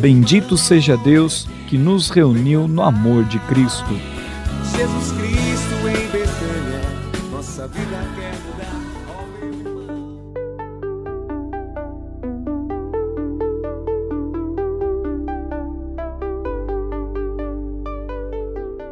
Bendito 0.00 0.56
seja 0.56 0.96
Deus 0.96 1.48
que 1.66 1.76
nos 1.76 2.08
reuniu 2.08 2.68
no 2.68 2.82
amor 2.82 3.24
de 3.24 3.40
Cristo. 3.40 3.98
Jesus 4.76 5.10
Cristo 5.10 5.88
em 5.88 6.06
Betânia, 6.12 6.80
nossa 7.32 7.66
vida 7.66 8.06
quer 8.14 8.32
mudar. 8.46 8.78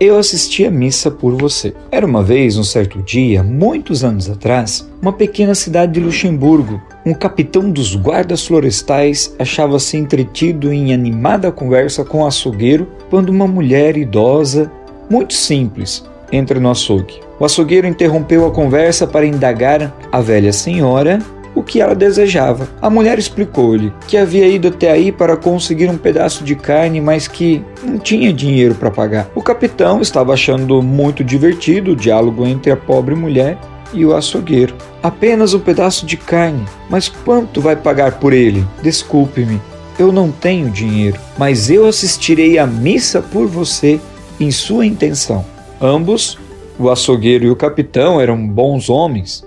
Eu 0.00 0.18
assisti 0.18 0.66
a 0.66 0.70
missa 0.72 1.08
por 1.08 1.34
você. 1.34 1.72
Era 1.90 2.04
uma 2.04 2.22
vez, 2.22 2.58
um 2.58 2.64
certo 2.64 3.00
dia, 3.00 3.44
muitos 3.44 4.02
anos 4.02 4.28
atrás, 4.28 4.90
uma 5.00 5.12
pequena 5.12 5.54
cidade 5.54 5.92
de 5.92 6.00
Luxemburgo. 6.00 6.82
Um 7.06 7.14
capitão 7.14 7.70
dos 7.70 7.94
guardas 7.94 8.44
florestais 8.44 9.32
achava-se 9.38 9.96
entretido 9.96 10.72
em 10.72 10.92
animada 10.92 11.52
conversa 11.52 12.04
com 12.04 12.22
o 12.22 12.26
açougueiro 12.26 12.88
quando 13.08 13.28
uma 13.28 13.46
mulher 13.46 13.96
idosa, 13.96 14.72
muito 15.08 15.32
simples, 15.32 16.04
entra 16.32 16.58
no 16.58 16.68
açougue. 16.68 17.20
O 17.38 17.44
açougueiro 17.44 17.86
interrompeu 17.86 18.44
a 18.44 18.50
conversa 18.50 19.06
para 19.06 19.24
indagar 19.24 19.94
a 20.10 20.20
velha 20.20 20.52
senhora 20.52 21.20
o 21.54 21.62
que 21.62 21.80
ela 21.80 21.94
desejava. 21.94 22.68
A 22.82 22.90
mulher 22.90 23.20
explicou-lhe 23.20 23.92
que 24.08 24.16
havia 24.16 24.48
ido 24.48 24.66
até 24.66 24.90
aí 24.90 25.12
para 25.12 25.36
conseguir 25.36 25.88
um 25.88 25.96
pedaço 25.96 26.42
de 26.42 26.56
carne, 26.56 27.00
mas 27.00 27.28
que 27.28 27.64
não 27.84 27.98
tinha 27.98 28.32
dinheiro 28.32 28.74
para 28.74 28.90
pagar. 28.90 29.28
O 29.32 29.40
capitão 29.40 30.02
estava 30.02 30.34
achando 30.34 30.82
muito 30.82 31.22
divertido 31.22 31.92
o 31.92 31.96
diálogo 31.96 32.44
entre 32.44 32.72
a 32.72 32.76
pobre 32.76 33.14
mulher 33.14 33.56
e 33.96 34.04
o 34.04 34.14
açougueiro. 34.14 34.74
Apenas 35.02 35.54
um 35.54 35.60
pedaço 35.60 36.04
de 36.04 36.16
carne, 36.16 36.64
mas 36.88 37.08
quanto 37.08 37.60
vai 37.60 37.76
pagar 37.76 38.18
por 38.18 38.32
ele? 38.32 38.64
Desculpe-me, 38.82 39.60
eu 39.98 40.12
não 40.12 40.30
tenho 40.30 40.70
dinheiro, 40.70 41.18
mas 41.38 41.70
eu 41.70 41.86
assistirei 41.86 42.58
à 42.58 42.66
missa 42.66 43.22
por 43.22 43.46
você 43.46 44.00
em 44.38 44.50
sua 44.50 44.84
intenção. 44.84 45.44
Ambos, 45.80 46.38
o 46.78 46.90
açougueiro 46.90 47.46
e 47.46 47.50
o 47.50 47.56
capitão, 47.56 48.20
eram 48.20 48.46
bons 48.46 48.90
homens, 48.90 49.44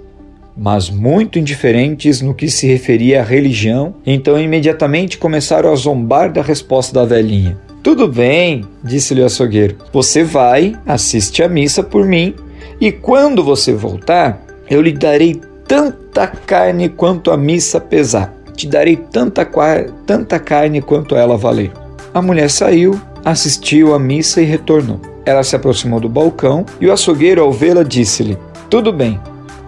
mas 0.57 0.89
muito 0.89 1.39
indiferentes 1.39 2.21
no 2.21 2.33
que 2.33 2.49
se 2.49 2.67
referia 2.67 3.21
à 3.21 3.23
religião, 3.23 3.95
então 4.05 4.39
imediatamente 4.39 5.17
começaram 5.17 5.71
a 5.71 5.75
zombar 5.75 6.31
da 6.31 6.41
resposta 6.41 6.93
da 6.93 7.05
velhinha. 7.05 7.57
Tudo 7.81 8.07
bem, 8.07 8.65
disse-lhe 8.83 9.21
o 9.21 9.25
açougueiro. 9.25 9.77
Você 9.93 10.23
vai, 10.23 10.75
assiste 10.85 11.41
à 11.41 11.47
missa 11.47 11.81
por 11.81 12.05
mim, 12.05 12.35
e 12.81 12.91
quando 12.91 13.43
você 13.43 13.73
voltar, 13.73 14.41
eu 14.69 14.81
lhe 14.81 14.91
darei 14.91 15.41
tanta 15.67 16.27
carne 16.27 16.89
quanto 16.89 17.31
a 17.31 17.37
missa 17.37 17.79
pesar. 17.79 18.33
Te 18.55 18.67
darei 18.67 18.95
tanta, 18.95 19.47
tanta 20.05 20.39
carne 20.39 20.81
quanto 20.81 21.15
ela 21.15 21.37
valer. 21.37 21.71
A 22.13 22.21
mulher 22.21 22.49
saiu, 22.49 22.99
assistiu 23.23 23.93
à 23.93 23.99
missa 23.99 24.41
e 24.41 24.45
retornou. 24.45 24.99
Ela 25.25 25.43
se 25.43 25.55
aproximou 25.55 25.99
do 25.99 26.09
balcão 26.09 26.65
e 26.81 26.87
o 26.87 26.93
açougueiro, 26.93 27.41
ao 27.41 27.51
vê-la, 27.51 27.83
disse-lhe: 27.83 28.37
Tudo 28.69 28.91
bem, 28.91 29.19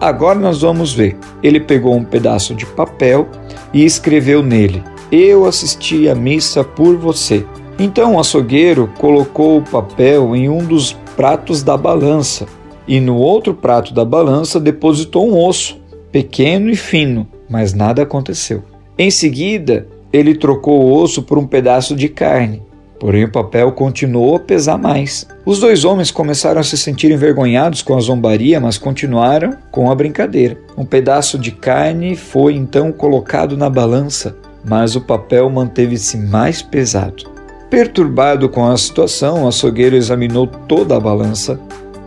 Agora 0.02 0.36
nós 0.36 0.62
vamos 0.62 0.92
ver. 0.92 1.16
Ele 1.44 1.60
pegou 1.60 1.94
um 1.94 2.02
pedaço 2.02 2.56
de 2.56 2.66
papel 2.66 3.28
e 3.72 3.84
escreveu 3.84 4.42
nele: 4.42 4.82
Eu 5.12 5.46
assisti 5.46 6.08
à 6.08 6.14
missa 6.14 6.64
por 6.64 6.96
você. 6.96 7.46
Então 7.78 8.16
o 8.16 8.18
açougueiro 8.18 8.90
colocou 8.98 9.58
o 9.58 9.62
papel 9.62 10.34
em 10.34 10.48
um 10.48 10.58
dos 10.58 10.92
pratos 11.14 11.62
da 11.62 11.76
balança 11.76 12.48
e 12.86 13.00
no 13.00 13.16
outro 13.16 13.54
prato 13.54 13.94
da 13.94 14.04
balança 14.04 14.60
depositou 14.60 15.28
um 15.28 15.38
osso, 15.38 15.80
pequeno 16.10 16.70
e 16.70 16.76
fino, 16.76 17.26
mas 17.48 17.72
nada 17.72 18.02
aconteceu. 18.02 18.62
Em 18.98 19.10
seguida, 19.10 19.86
ele 20.12 20.34
trocou 20.34 20.80
o 20.80 21.02
osso 21.02 21.22
por 21.22 21.38
um 21.38 21.46
pedaço 21.46 21.94
de 21.96 22.08
carne 22.08 22.62
Porém, 23.02 23.24
o 23.24 23.32
papel 23.32 23.72
continuou 23.72 24.36
a 24.36 24.38
pesar 24.38 24.78
mais. 24.78 25.26
Os 25.44 25.58
dois 25.58 25.84
homens 25.84 26.12
começaram 26.12 26.60
a 26.60 26.62
se 26.62 26.78
sentir 26.78 27.10
envergonhados 27.10 27.82
com 27.82 27.96
a 27.96 28.00
zombaria, 28.00 28.60
mas 28.60 28.78
continuaram 28.78 29.56
com 29.72 29.90
a 29.90 29.94
brincadeira. 29.96 30.56
Um 30.78 30.84
pedaço 30.84 31.36
de 31.36 31.50
carne 31.50 32.14
foi 32.14 32.54
então 32.54 32.92
colocado 32.92 33.56
na 33.56 33.68
balança, 33.68 34.36
mas 34.64 34.94
o 34.94 35.00
papel 35.00 35.50
manteve-se 35.50 36.16
mais 36.16 36.62
pesado. 36.62 37.24
Perturbado 37.68 38.48
com 38.48 38.64
a 38.64 38.76
situação, 38.76 39.42
o 39.42 39.48
açougueiro 39.48 39.96
examinou 39.96 40.46
toda 40.46 40.96
a 40.96 41.00
balança, 41.00 41.58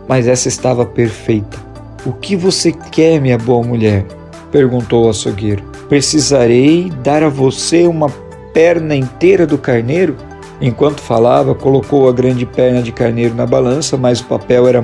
mas 0.08 0.28
essa 0.28 0.48
estava 0.48 0.84
perfeita. 0.84 1.58
O 2.04 2.12
que 2.12 2.36
você 2.36 2.72
quer, 2.72 3.20
minha 3.20 3.38
boa 3.38 3.66
mulher? 3.66 4.04
perguntou 4.50 5.06
o 5.06 5.10
açougueiro. 5.10 5.62
Precisarei 5.88 6.90
dar 7.02 7.22
a 7.22 7.28
você 7.28 7.86
uma 7.86 8.08
perna 8.54 8.94
inteira 8.94 9.46
do 9.46 9.58
carneiro? 9.58 10.16
Enquanto 10.60 11.00
falava, 11.00 11.54
colocou 11.54 12.08
a 12.08 12.12
grande 12.12 12.46
perna 12.46 12.82
de 12.82 12.90
carneiro 12.90 13.34
na 13.34 13.46
balança, 13.46 13.96
mas 13.96 14.20
o 14.20 14.24
papel 14.24 14.66
era 14.66 14.82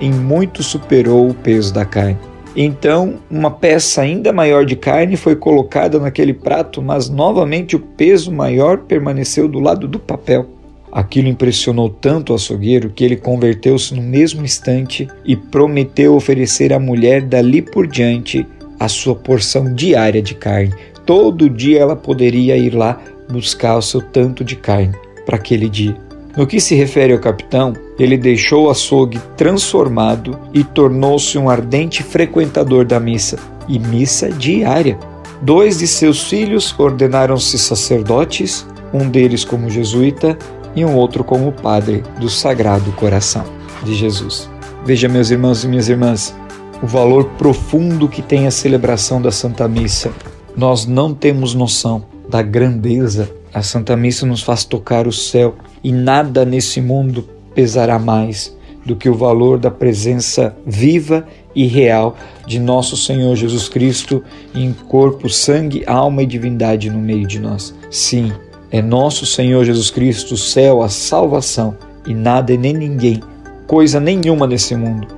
em 0.00 0.12
muito 0.12 0.62
superou 0.62 1.28
o 1.28 1.34
peso 1.34 1.74
da 1.74 1.84
carne. 1.84 2.18
Então, 2.54 3.14
uma 3.30 3.50
peça 3.50 4.02
ainda 4.02 4.32
maior 4.32 4.64
de 4.64 4.74
carne 4.74 5.16
foi 5.16 5.36
colocada 5.36 5.98
naquele 5.98 6.34
prato, 6.34 6.82
mas 6.82 7.08
novamente 7.08 7.76
o 7.76 7.80
peso 7.80 8.32
maior 8.32 8.78
permaneceu 8.78 9.48
do 9.48 9.60
lado 9.60 9.86
do 9.86 9.98
papel. 9.98 10.46
Aquilo 10.92 11.28
impressionou 11.28 11.88
tanto 11.88 12.32
o 12.32 12.36
açougueiro 12.36 12.90
que 12.90 13.04
ele 13.04 13.16
converteu-se 13.16 13.94
no 13.94 14.02
mesmo 14.02 14.44
instante 14.44 15.06
e 15.24 15.36
prometeu 15.36 16.14
oferecer 16.14 16.72
à 16.72 16.80
mulher 16.80 17.22
dali 17.22 17.62
por 17.62 17.86
diante 17.86 18.46
a 18.78 18.88
sua 18.88 19.14
porção 19.14 19.72
diária 19.72 20.20
de 20.20 20.34
carne. 20.34 20.74
Todo 21.06 21.48
dia 21.48 21.80
ela 21.80 21.94
poderia 21.94 22.56
ir 22.56 22.74
lá 22.74 23.00
buscar 23.30 23.76
o 23.76 23.82
seu 23.82 24.00
tanto 24.00 24.42
de 24.42 24.56
carne 24.56 24.94
para 25.24 25.36
aquele 25.36 25.68
dia. 25.68 25.96
No 26.36 26.46
que 26.46 26.60
se 26.60 26.74
refere 26.74 27.12
ao 27.12 27.18
capitão, 27.18 27.72
ele 27.98 28.16
deixou 28.16 28.66
o 28.66 28.70
açougue 28.70 29.20
transformado 29.36 30.38
e 30.54 30.62
tornou-se 30.64 31.36
um 31.36 31.50
ardente 31.50 32.02
frequentador 32.02 32.84
da 32.84 32.98
missa, 33.00 33.38
e 33.68 33.78
missa 33.78 34.30
diária. 34.30 34.98
Dois 35.42 35.78
de 35.78 35.86
seus 35.86 36.24
filhos 36.24 36.74
ordenaram-se 36.78 37.58
sacerdotes, 37.58 38.66
um 38.92 39.08
deles 39.08 39.44
como 39.44 39.70
jesuíta 39.70 40.36
e 40.74 40.84
um 40.84 40.94
outro 40.94 41.24
como 41.24 41.52
padre 41.52 42.02
do 42.18 42.28
Sagrado 42.28 42.92
Coração 42.92 43.44
de 43.82 43.94
Jesus. 43.94 44.48
Veja, 44.84 45.08
meus 45.08 45.30
irmãos 45.30 45.64
e 45.64 45.68
minhas 45.68 45.88
irmãs, 45.88 46.34
o 46.82 46.86
valor 46.86 47.24
profundo 47.36 48.08
que 48.08 48.22
tem 48.22 48.46
a 48.46 48.50
celebração 48.50 49.20
da 49.20 49.30
Santa 49.30 49.68
Missa. 49.68 50.10
Nós 50.56 50.86
não 50.86 51.14
temos 51.14 51.54
noção 51.54 52.04
da 52.28 52.42
grandeza. 52.42 53.30
A 53.52 53.62
Santa 53.62 53.96
Missa 53.96 54.24
nos 54.24 54.42
faz 54.42 54.64
tocar 54.64 55.06
o 55.06 55.12
céu 55.12 55.54
e 55.82 55.92
nada 55.92 56.44
nesse 56.44 56.80
mundo 56.80 57.28
pesará 57.54 57.98
mais 57.98 58.56
do 58.84 58.96
que 58.96 59.08
o 59.08 59.14
valor 59.14 59.58
da 59.58 59.70
presença 59.70 60.56
viva 60.66 61.26
e 61.54 61.66
real 61.66 62.16
de 62.46 62.58
nosso 62.58 62.96
Senhor 62.96 63.34
Jesus 63.36 63.68
Cristo 63.68 64.22
em 64.54 64.72
corpo, 64.72 65.28
sangue, 65.28 65.84
alma 65.86 66.22
e 66.22 66.26
divindade 66.26 66.88
no 66.88 66.98
meio 66.98 67.26
de 67.26 67.38
nós. 67.38 67.74
Sim, 67.90 68.32
é 68.70 68.80
nosso 68.80 69.26
Senhor 69.26 69.64
Jesus 69.64 69.90
Cristo, 69.90 70.34
o 70.34 70.38
céu, 70.38 70.82
a 70.82 70.88
salvação, 70.88 71.76
e 72.06 72.14
nada 72.14 72.52
e 72.52 72.58
nem 72.58 72.72
ninguém, 72.72 73.20
coisa 73.66 74.00
nenhuma 74.00 74.46
nesse 74.46 74.74
mundo, 74.74 75.08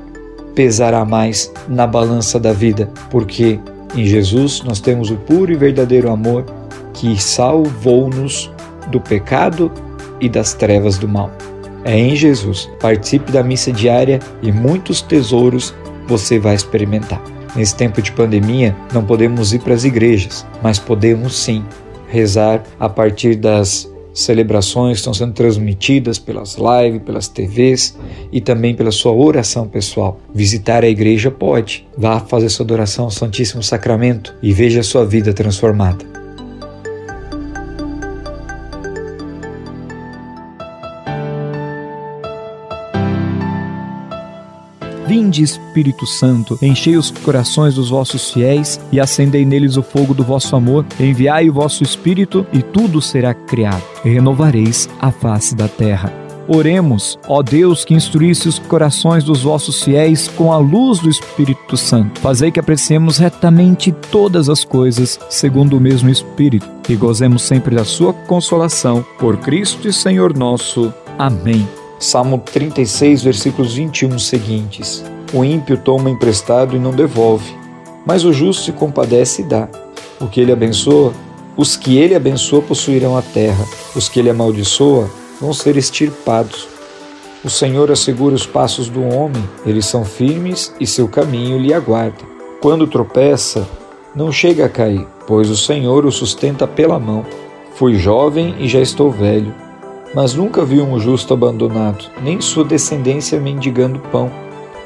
pesará 0.55 1.05
mais 1.05 1.53
na 1.69 1.87
balança 1.87 2.41
da 2.41 2.53
vida, 2.53 2.91
porque 3.11 3.59
em 3.95 4.05
Jesus 4.05 4.63
nós 4.63 4.81
temos 4.81 5.11
o 5.11 5.17
puro 5.17 5.53
e 5.53 5.57
verdadeiro 5.57 6.11
amor 6.11 6.45
que 6.95 7.21
salvou-nos 7.21 8.51
do 8.91 9.01
pecado 9.01 9.71
e 10.21 10.29
das 10.29 10.55
trevas 10.55 10.99
do 10.99 11.09
mal. 11.09 11.31
É 11.85 11.99
em 11.99 12.15
Jesus. 12.15 12.71
Participe 12.81 13.33
da 13.33 13.43
missa 13.43 13.73
diária 13.73 14.21
e 14.41 14.53
muitos 14.53 15.03
tesouros 15.03 15.75
você 16.07 16.39
vai 16.39 16.55
experimentar. 16.55 17.21
Nesse 17.57 17.75
tempo 17.75 18.01
de 18.01 18.13
pandemia, 18.13 18.75
não 18.93 19.05
podemos 19.05 19.53
ir 19.53 19.59
para 19.59 19.75
as 19.75 19.85
igrejas, 19.85 20.47
mas 20.63 20.79
podemos 20.79 21.37
sim 21.37 21.65
rezar 22.13 22.63
a 22.79 22.89
partir 22.89 23.35
das 23.37 23.91
celebrações 24.13 24.93
que 24.93 24.99
estão 24.99 25.15
sendo 25.15 25.33
transmitidas 25.33 26.19
pelas 26.19 26.57
lives, 26.57 27.03
pelas 27.03 27.29
TVs 27.29 27.97
e 28.31 28.41
também 28.41 28.75
pela 28.75 28.93
sua 28.93 29.13
oração 29.13 29.67
pessoal. 29.67 30.21
Visitar 30.35 30.85
a 30.85 30.89
igreja 30.89 31.31
pode. 31.31 31.87
Vá 31.97 32.21
fazer 32.21 32.51
sua 32.51 32.65
adoração 32.65 33.07
ao 33.07 33.11
Santíssimo 33.11 33.63
Sacramento 33.63 34.35
e 34.43 34.53
veja 34.53 34.81
a 34.81 34.85
sua 34.85 35.07
vida 35.07 35.33
transformada. 35.33 36.12
Vinde, 45.33 45.43
Espírito 45.43 46.07
Santo, 46.07 46.59
enchei 46.61 46.97
os 46.97 47.11
corações 47.11 47.75
dos 47.75 47.89
vossos 47.89 48.31
fiéis 48.31 48.79
e 48.93 49.01
acendei 49.01 49.47
neles 49.47 49.79
o 49.79 49.83
fogo 49.83 50.13
do 50.13 50.23
vosso 50.23 50.55
amor. 50.55 50.85
Enviai 51.01 51.49
o 51.49 51.55
vosso 51.55 51.83
Espírito 51.83 52.47
e 52.53 52.63
tudo 52.63 53.01
será 53.01 53.33
criado, 53.33 53.83
e 54.05 54.11
renovareis 54.11 54.91
a 55.01 55.11
face 55.11 55.55
da 55.55 55.69
terra. 55.69 56.13
Oremos, 56.47 57.19
ó 57.27 57.43
Deus, 57.43 57.83
que 57.85 57.95
instruísse 57.95 58.47
os 58.47 58.59
corações 58.59 59.25
dos 59.25 59.43
vossos 59.43 59.83
fiéis 59.83 60.29
com 60.29 60.53
a 60.53 60.59
luz 60.59 60.99
do 60.99 61.09
Espírito 61.09 61.77
Santo. 61.77 62.21
Fazei 62.21 62.51
que 62.51 62.61
apreciemos 62.61 63.17
retamente 63.17 63.91
todas 64.11 64.51
as 64.51 64.65
coisas, 64.65 65.19
segundo 65.31 65.79
o 65.79 65.81
mesmo 65.81 66.11
Espírito, 66.11 66.69
e 66.89 66.95
gozemos 66.95 67.43
sempre 67.43 67.75
da 67.75 67.85
sua 67.85 68.13
consolação. 68.13 69.05
Por 69.19 69.39
Cristo 69.39 69.89
e 69.89 69.93
Senhor 69.93 70.37
nosso. 70.37 70.93
Amém. 71.19 71.67
Salmo 71.99 72.39
36, 72.39 73.23
versículos 73.23 73.75
21 73.75 74.19
seguintes. 74.19 75.05
O 75.33 75.45
ímpio 75.45 75.79
toma 75.79 76.11
emprestado 76.11 76.77
e 76.77 76.79
não 76.79 76.91
devolve, 76.91 77.57
mas 78.07 78.25
o 78.25 78.33
justo 78.33 78.65
se 78.65 78.73
compadece 78.73 79.43
e 79.43 79.45
dá. 79.45 79.69
O 80.21 80.27
que 80.27 80.41
ele 80.41 80.53
abençoa, 80.53 81.13
os 81.57 81.77
que 81.77 81.97
ele 81.97 82.15
abençoa 82.15 82.63
possuirão 82.63 83.17
a 83.17 83.23
terra, 83.23 83.65
os 83.95 84.09
que 84.09 84.19
ele 84.19 84.31
amaldiçoa 84.31 85.11
vão 85.41 85.53
ser 85.53 85.77
extirpados. 85.77 86.69
O 87.45 87.51
Senhor 87.51 87.91
assegura 87.91 88.35
os 88.35 88.47
passos 88.47 88.89
do 88.89 89.03
homem, 89.03 89.43
eles 89.67 89.87
são 89.87 90.05
firmes 90.05 90.75
e 90.79 90.87
seu 90.87 91.09
caminho 91.09 91.59
lhe 91.59 91.73
aguarda. 91.73 92.25
Quando 92.61 92.87
tropeça, 92.87 93.67
não 94.15 94.31
chega 94.31 94.67
a 94.67 94.69
cair, 94.69 95.07
pois 95.27 95.51
o 95.51 95.57
Senhor 95.57 96.05
o 96.07 96.13
sustenta 96.13 96.67
pela 96.67 96.99
mão. 96.99 97.25
Fui 97.75 97.95
jovem 97.95 98.55
e 98.61 98.69
já 98.69 98.81
estou 98.81 99.11
velho 99.11 99.53
mas 100.15 100.35
nunca 100.35 100.65
vi 100.65 100.81
um 100.81 100.99
justo 100.99 101.33
abandonado, 101.33 102.05
nem 102.23 102.41
sua 102.41 102.65
descendência 102.65 103.41
mendigando 103.41 103.99
pão. 103.99 104.31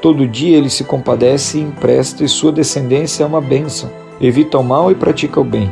Todo 0.01 0.27
dia 0.27 0.57
ele 0.57 0.69
se 0.69 0.83
compadece 0.83 1.57
e 1.57 1.61
empresta, 1.61 2.23
e 2.23 2.29
sua 2.29 2.51
descendência 2.51 3.23
é 3.23 3.27
uma 3.27 3.41
bênção. 3.41 3.89
Evita 4.21 4.57
o 4.57 4.63
mal 4.63 4.91
e 4.91 4.95
pratica 4.95 5.39
o 5.39 5.43
bem, 5.43 5.71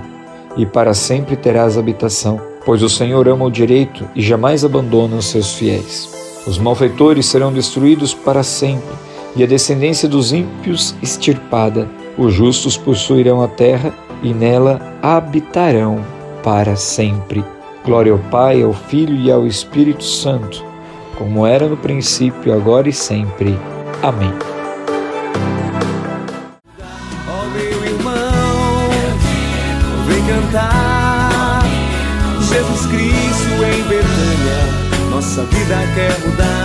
e 0.58 0.66
para 0.66 0.94
sempre 0.94 1.36
terás 1.36 1.78
habitação, 1.78 2.40
pois 2.66 2.82
o 2.82 2.90
Senhor 2.90 3.28
ama 3.28 3.46
o 3.46 3.52
direito 3.52 4.08
e 4.16 4.22
jamais 4.22 4.64
abandona 4.64 5.18
os 5.18 5.26
seus 5.26 5.54
fiéis. 5.54 6.10
Os 6.48 6.58
malfeitores 6.58 7.26
serão 7.26 7.52
destruídos 7.52 8.14
para 8.14 8.44
sempre, 8.44 8.96
e 9.36 9.44
a 9.44 9.48
descendência 9.48 10.08
dos 10.08 10.32
ímpios 10.32 10.96
extirpada. 11.02 11.88
Os 12.18 12.34
justos 12.34 12.78
possuirão 12.78 13.44
a 13.44 13.48
terra 13.48 13.94
e 14.24 14.34
nela 14.34 14.80
habitarão 15.02 16.00
para 16.44 16.76
sempre. 16.76 17.44
Glória 17.84 18.12
ao 18.12 18.20
Pai, 18.32 18.64
ao 18.64 18.74
Filho 18.74 19.16
e 19.16 19.32
ao 19.32 19.46
Espírito 19.46 20.04
Santo, 20.04 20.64
como 21.18 21.46
era 21.46 21.68
no 21.68 21.78
princípio, 21.78 22.54
agora 22.54 22.88
e 22.88 22.94
sempre. 22.94 23.58
Amém. 24.04 24.34
Ó 27.28 27.46
meu 27.50 27.86
irmão, 27.86 28.90
vem 30.08 30.26
cantar. 30.26 31.64
Jesus 32.40 32.86
Cristo 32.88 33.64
em 33.64 33.84
Betânia, 33.84 35.10
nossa 35.10 35.44
vida 35.44 35.76
quer 35.96 36.20
mudar. 36.28 36.65